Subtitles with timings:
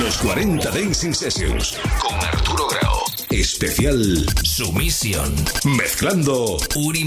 [0.00, 2.96] Los 40 Dancing Sessions con Arturo Grau.
[3.30, 5.32] Especial Sumisión.
[5.64, 7.04] Mezclando Uri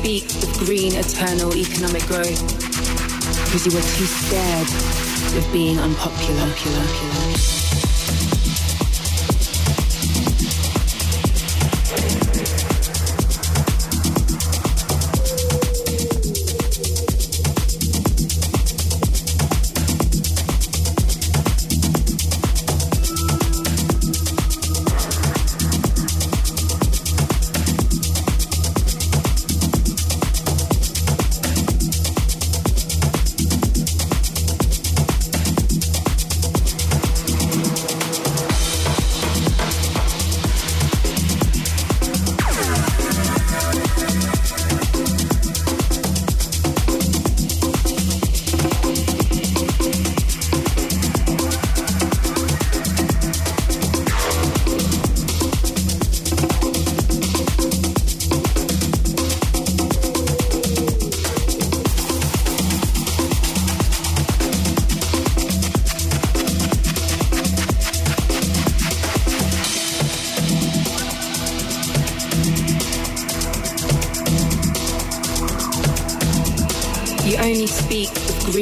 [0.00, 2.40] speak of green eternal economic growth
[3.44, 4.66] because you were too scared
[5.36, 7.59] of being unpopular.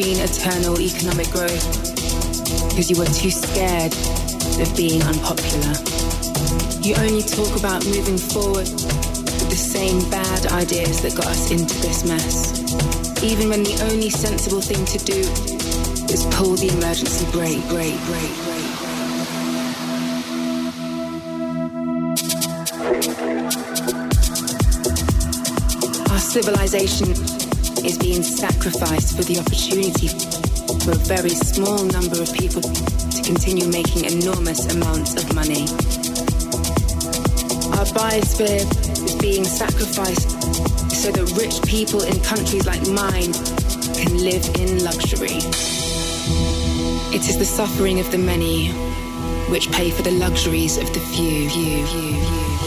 [0.03, 1.67] Eternal economic growth
[2.71, 3.93] because you were too scared
[4.61, 5.75] of being unpopular.
[6.81, 11.75] You only talk about moving forward with the same bad ideas that got us into
[11.81, 12.55] this mess.
[13.25, 15.19] Even when the only sensible thing to do
[16.13, 18.89] is pull the emergency brake, brake, brake, brake.
[26.11, 27.38] Our civilization
[27.85, 30.09] is being sacrificed for the opportunity
[30.85, 35.63] for a very small number of people to continue making enormous amounts of money.
[37.77, 38.65] Our biosphere
[39.05, 40.31] is being sacrificed
[40.91, 43.33] so that rich people in countries like mine
[43.95, 45.39] can live in luxury.
[47.15, 48.69] It is the suffering of the many
[49.51, 51.49] which pay for the luxuries of the few.
[51.51, 52.58] few, few, few.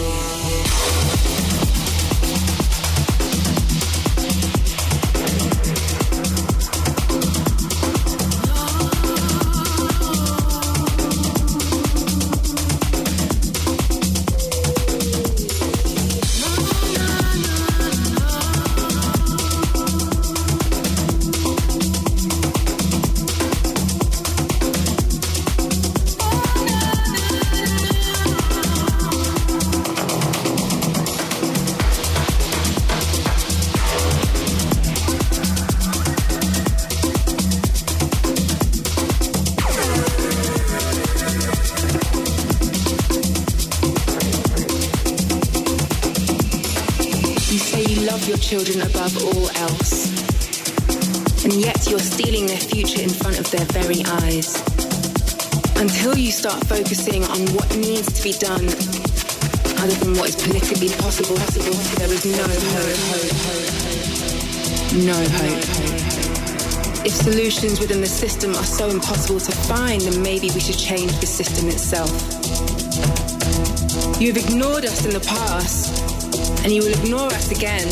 [56.42, 58.66] Start focusing on what needs to be done,
[59.78, 61.70] other than what is politically possible, possible
[62.02, 62.42] there is no
[62.74, 62.98] hope.
[65.06, 65.62] No hope.
[67.06, 71.12] If solutions within the system are so impossible to find, then maybe we should change
[71.20, 72.10] the system itself.
[74.20, 75.94] You've ignored us in the past,
[76.64, 77.86] and you will ignore us again.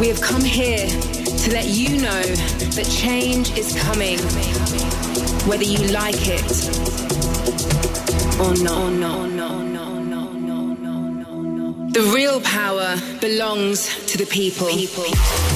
[0.00, 2.22] We have come here to let you know
[2.74, 4.18] that change is coming,
[5.46, 6.95] whether you like it
[8.38, 8.86] or not.
[11.96, 14.68] The real power belongs to the people.
[14.68, 15.55] people.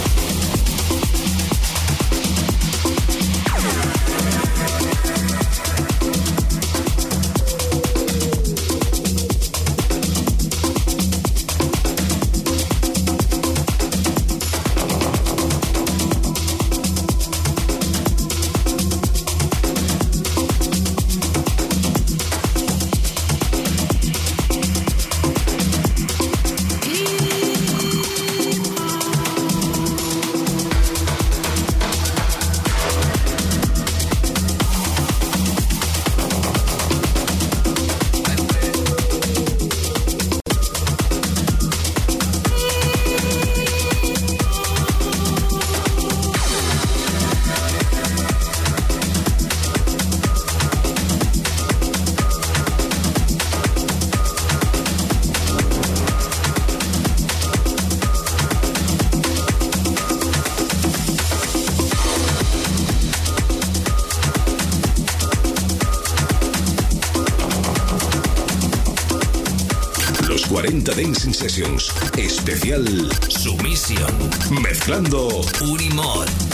[71.40, 71.90] Sessions.
[72.18, 72.84] Especial
[73.30, 74.14] Sumisión.
[74.50, 76.49] Mezclando Unimod.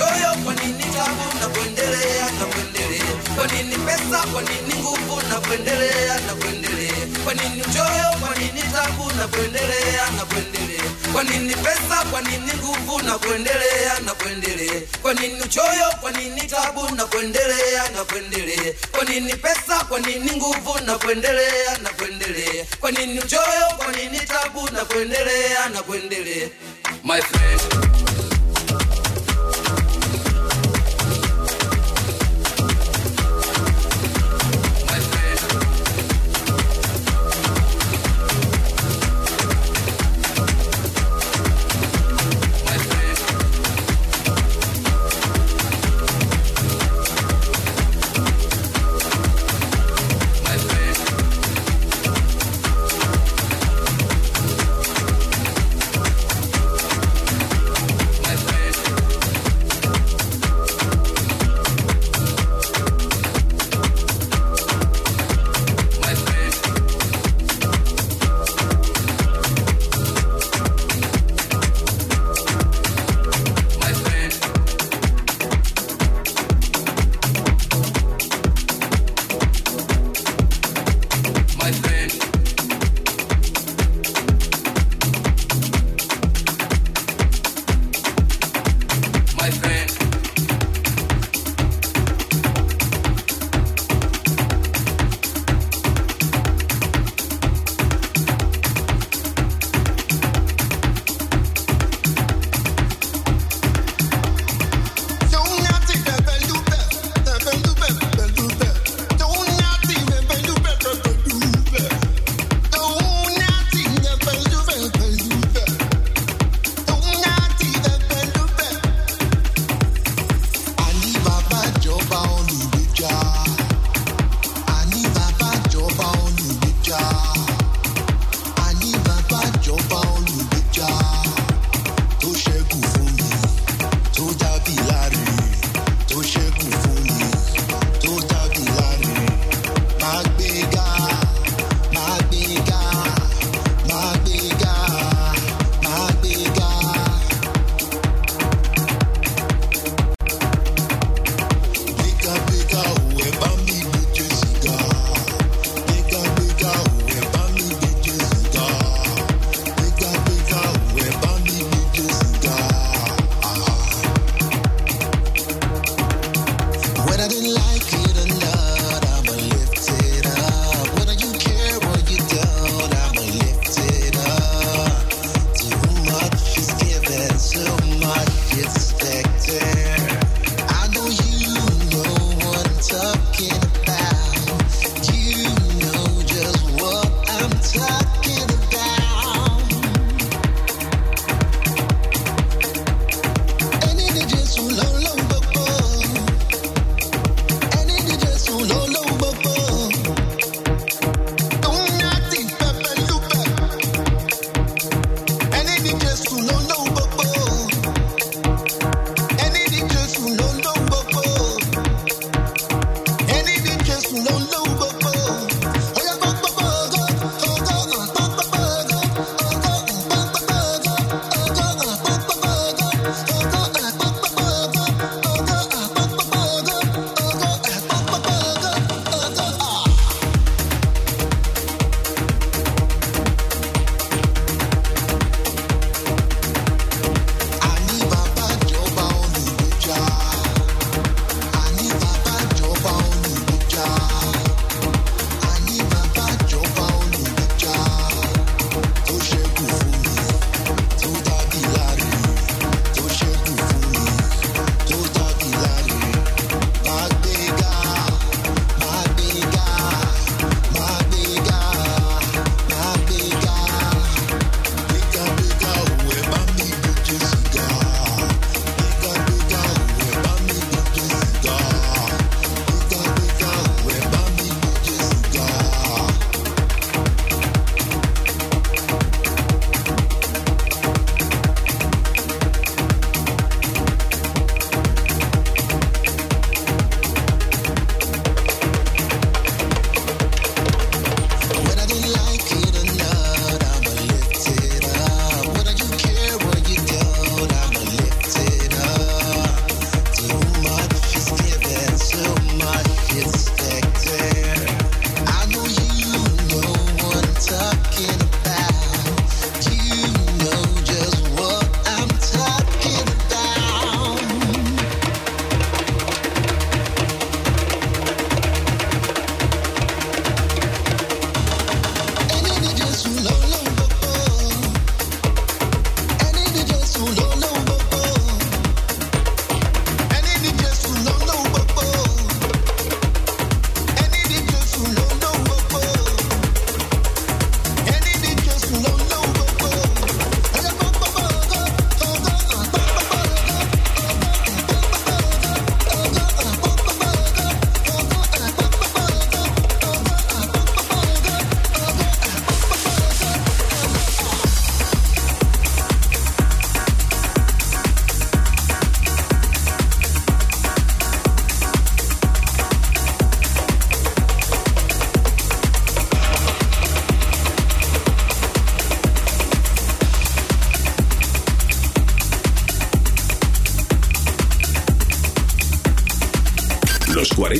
[0.00, 3.12] choyo, kwa nini tabu na kuendelea na kuendelea?
[3.36, 7.06] Kwa nini pesa, kwa nini nguvu na kuendelea na kuendelea?
[7.24, 10.84] Kwa nini choyo, kwa nini tabu na kuendelea na kuendelea?
[11.12, 14.80] Kwa nini pesa, kwa nini nguvu na kuendelea na kuendelea?
[15.02, 18.72] Kwa nini choyo, kwa nini tabu na kuendelea na kuendelea?
[18.90, 22.64] Kwa nini pesa, kwa nini nguvu na kuendelea na kuendelea?
[22.80, 26.48] Kwa nini choyo, kwa nini tabu na kuendelea na kuendelea?
[27.04, 27.60] My friend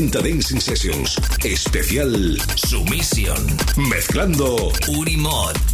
[0.00, 1.18] 90 Dancing Sessions.
[1.44, 3.36] Especial Sumisión.
[3.76, 5.69] Mezclando Unimod.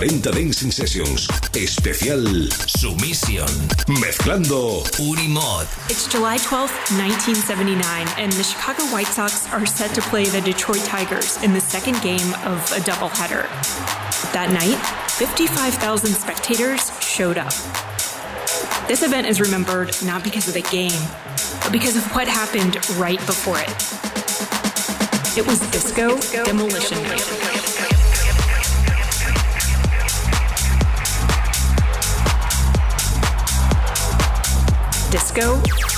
[0.00, 1.28] 40 Dancing Sessions.
[1.54, 2.22] Especial
[2.72, 3.50] Sumisión.
[4.00, 5.66] Mezclando Unimod.
[5.90, 10.82] It's July 12th, 1979, and the Chicago White Sox are set to play the Detroit
[10.84, 13.44] Tigers in the second game of a doubleheader.
[14.32, 14.80] That night,
[15.18, 17.52] 55,000 spectators showed up.
[18.88, 21.02] This event is remembered not because of the game,
[21.60, 23.68] but because of what happened right before it.
[25.36, 27.39] It was Disco, Demolition Night.
[35.32, 35.89] Disco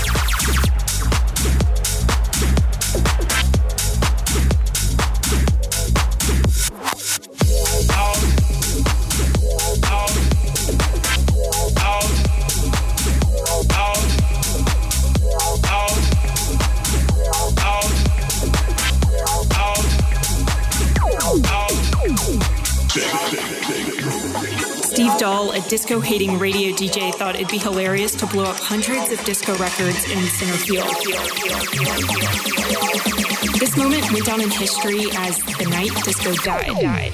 [25.19, 29.25] Dahl, a disco hating radio DJ, thought it'd be hilarious to blow up hundreds of
[29.25, 30.87] disco records in center field.
[33.59, 37.13] This moment went down in history as the night disco died, died,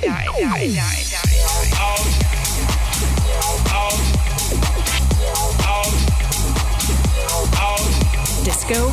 [8.44, 8.92] Disco.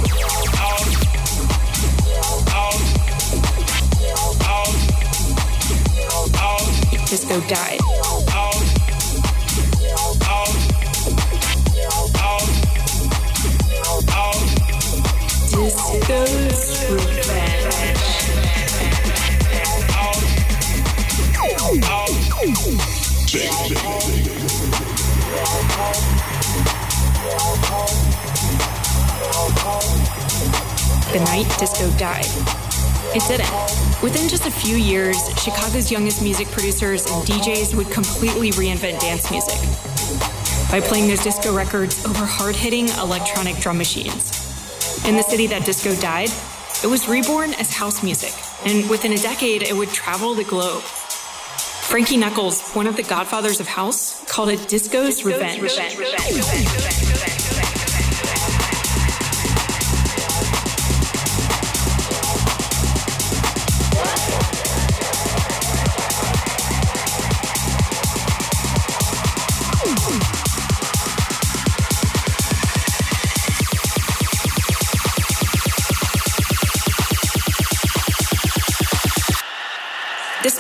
[7.08, 7.95] Disco died.
[16.06, 16.14] The
[31.22, 32.26] night disco died.
[33.16, 33.50] It didn't.
[34.04, 39.32] Within just a few years, Chicago's youngest music producers and DJs would completely reinvent dance
[39.32, 39.58] music
[40.70, 44.45] by playing those disco records over hard hitting electronic drum machines.
[45.06, 46.32] In the city that disco died,
[46.84, 48.34] it was reborn as house music,
[48.66, 50.82] and within a decade, it would travel the globe.
[50.82, 55.62] Frankie Knuckles, one of the godfathers of house, called it disco's, disco's revenge.
[55.62, 57.05] revenge, revenge, revenge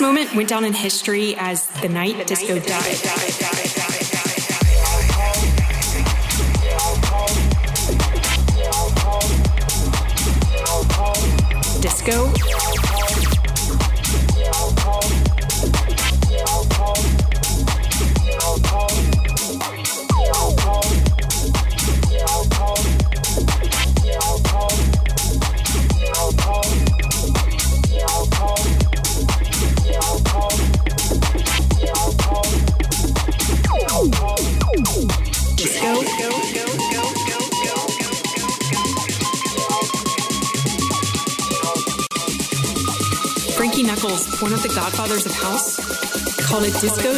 [0.05, 3.74] moment went down in history as the night disco died.
[46.73, 47.14] Called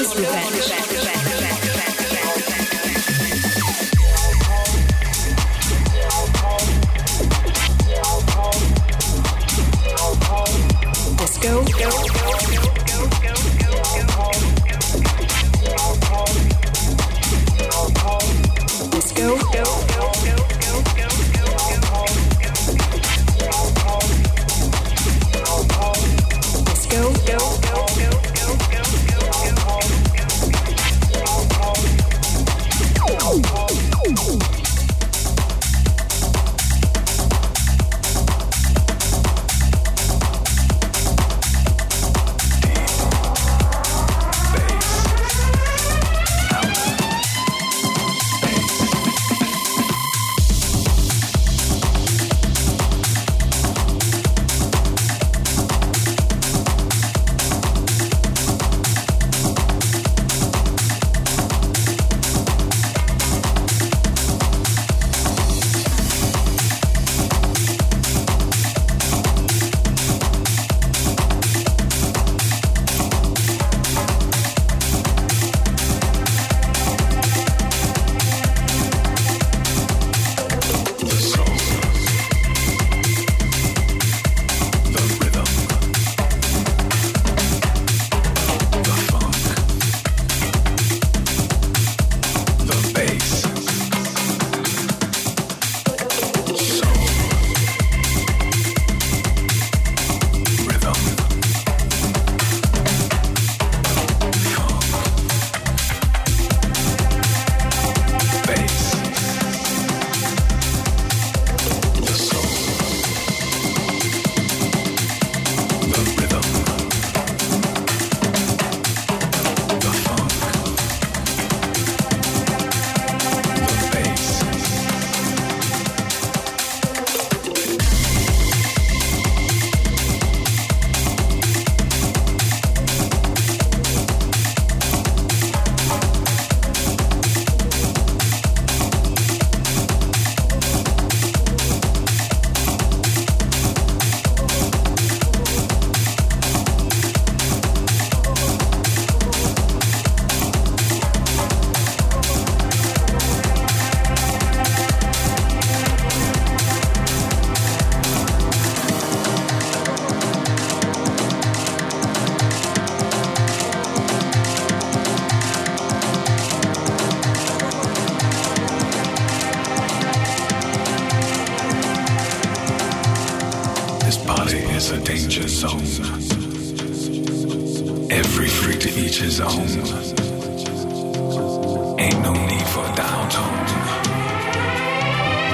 [182.28, 183.68] no need for downtone.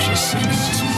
[0.06, 0.93] Just sing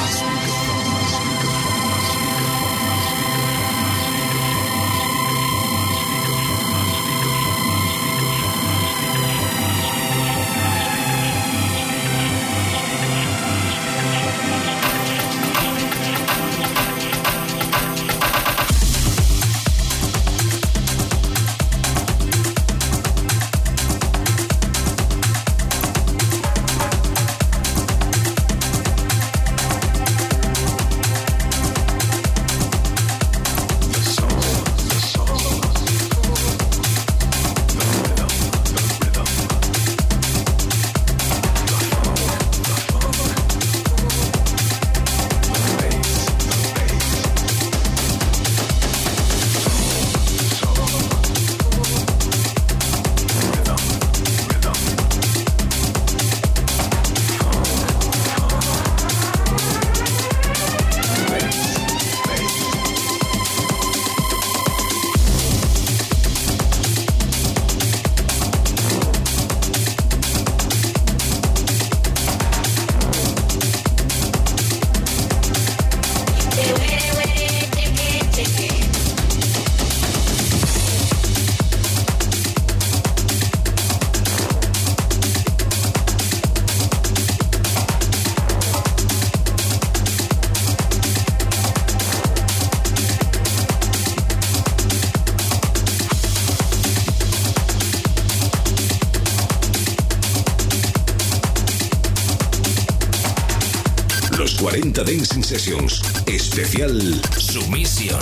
[105.43, 106.02] Sessions.
[106.28, 108.19] Especial Sumisión.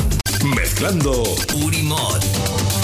[0.55, 1.23] Mezclando
[1.55, 2.82] Unimod.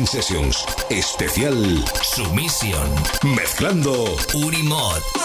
[0.00, 0.64] 40 Dancing Sessions.
[0.88, 2.88] Especial Sumisión.
[3.22, 5.19] Mezclando Unimod.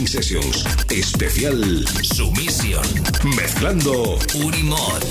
[0.00, 0.64] 40 Dancing Sessions.
[0.90, 2.82] Especial Sumisión.
[3.36, 5.02] Mezclando Unimod.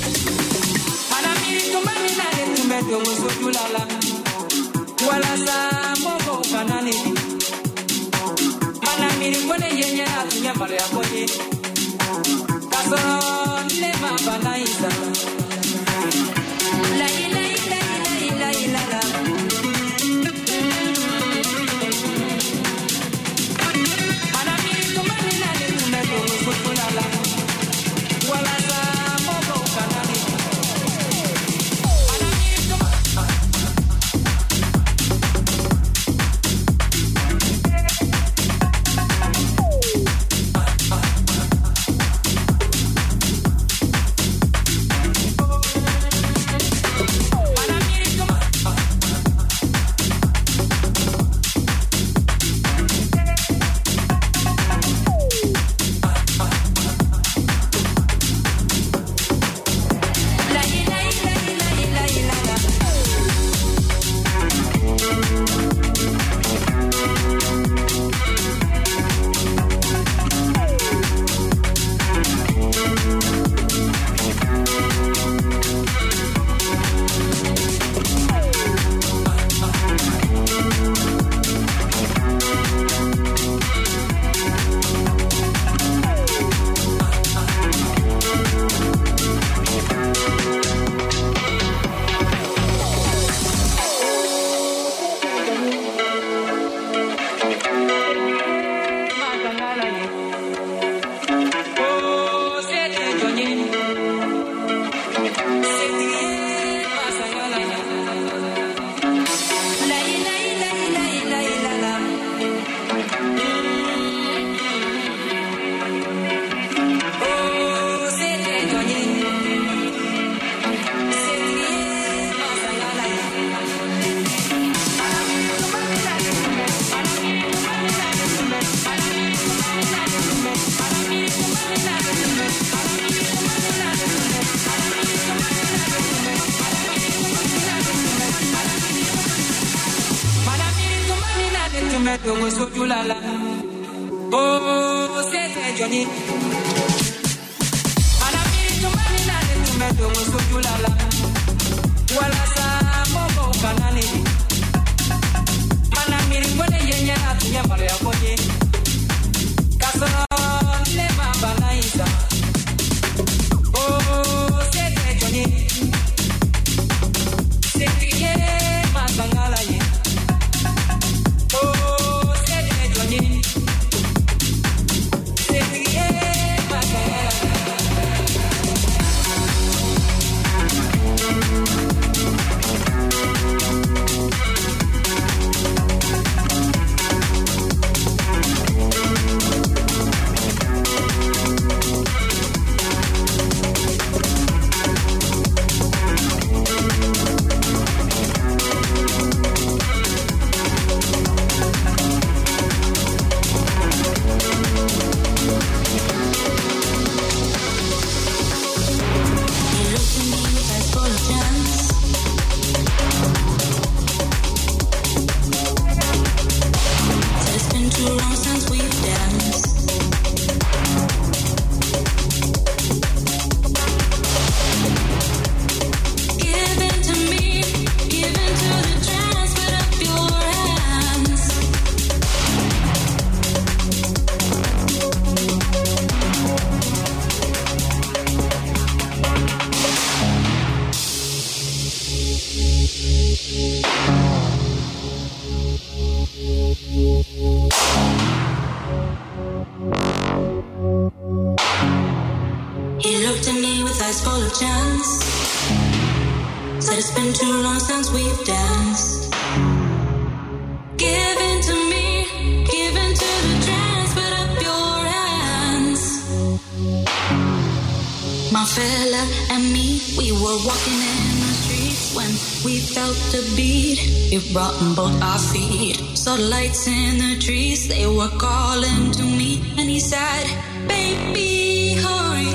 [276.70, 279.62] Lights in the trees, they were calling to me.
[279.78, 280.46] And he said,
[280.88, 282.52] Baby, hurry.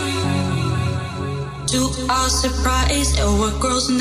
[1.72, 4.00] To our surprise, there were girls and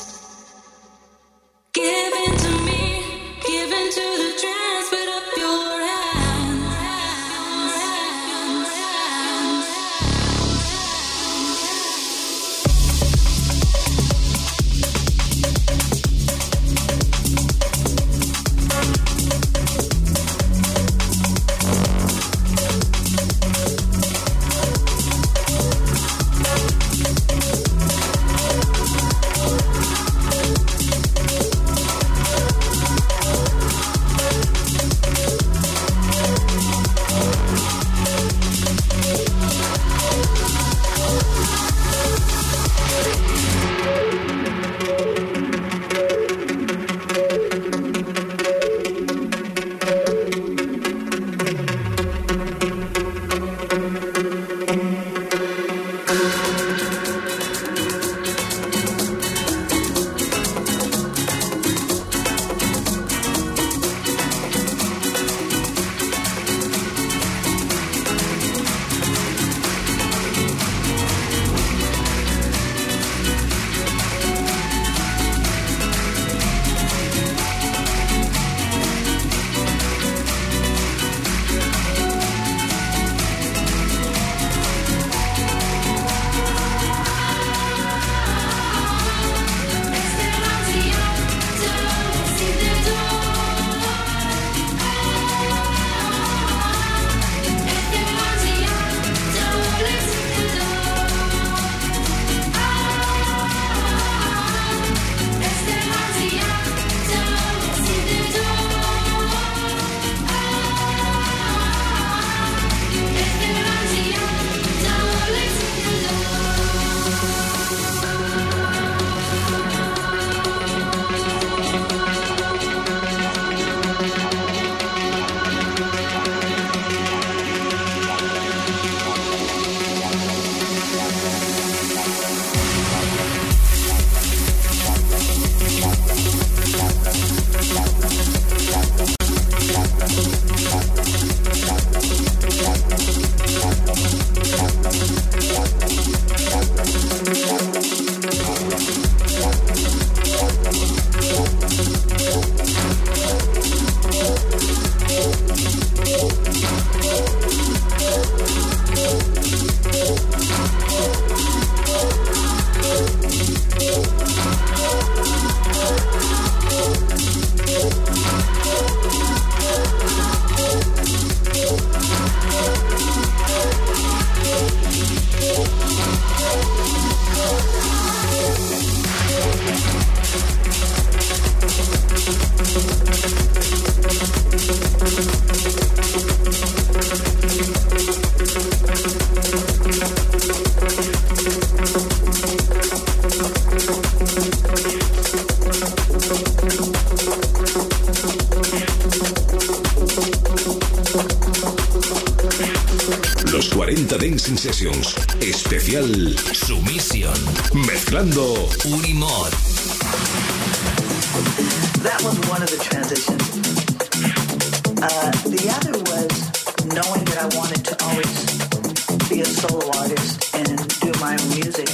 [217.41, 220.67] I wanted to always be a solo artist and
[221.01, 221.89] do my own music.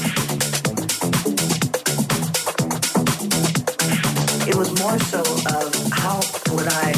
[4.43, 6.20] It was more so of how
[6.52, 6.91] would I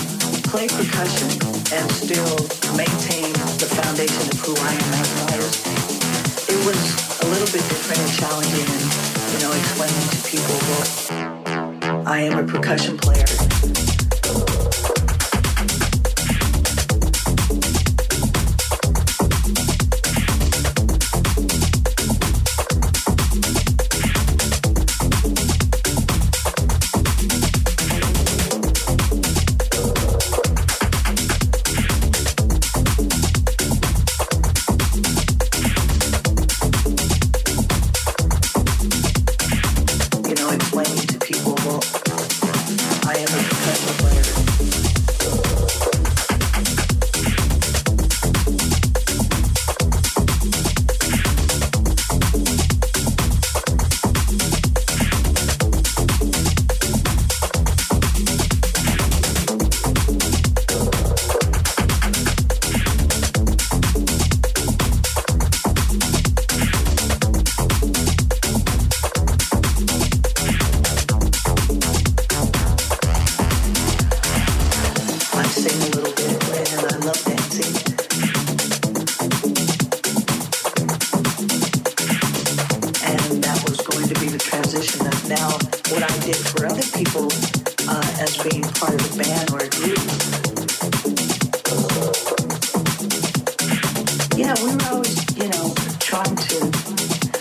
[0.49, 1.29] play percussion
[1.77, 2.33] and still
[2.73, 5.69] maintain the foundation of who I am as an artist
[6.49, 8.83] it was a little bit different and challenging and,
[9.31, 13.48] you know, explaining to people, well, I am a percussion player.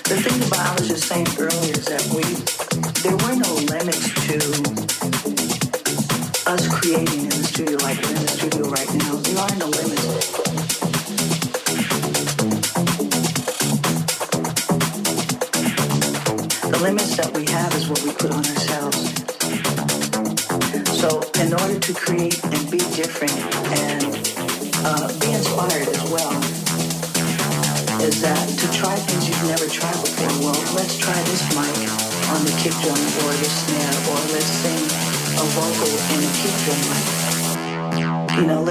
[0.09, 2.25] the thing the biologist was saying earlier is that we
[3.05, 4.39] there were no limits to
[6.51, 7.18] us creating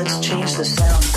[0.08, 1.17] let's change the sound.